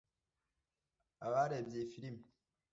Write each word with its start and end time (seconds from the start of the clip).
abarebye 1.25 1.75
iyi 1.79 1.89
filimi 1.91 2.23